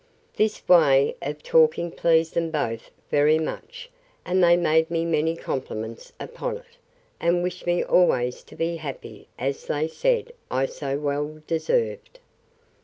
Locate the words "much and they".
3.37-4.57